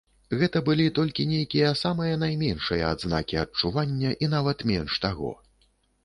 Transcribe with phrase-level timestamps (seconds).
[0.39, 5.31] Гэта былі толькі нейкія, самыя найменшыя адзнакі адчування, і нават менш таго.